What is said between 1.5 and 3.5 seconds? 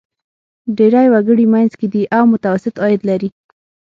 منځ کې دي او متوسط عاید لري.